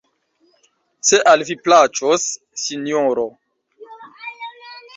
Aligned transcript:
Se 1.09 1.19
al 1.31 1.45
vi 1.49 1.57
plaĉos, 1.67 2.25
Sinjoro... 2.63 3.27